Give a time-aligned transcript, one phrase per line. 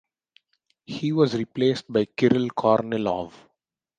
[0.87, 3.33] He was replaced by Kirill Kornilov.